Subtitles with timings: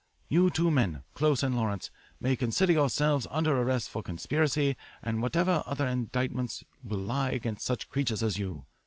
[0.29, 5.61] "You two men, Close and Lawrence, may consider yourselves under arrest for conspiracy and whatever
[5.67, 8.65] other indictments will lie against such creatures as you.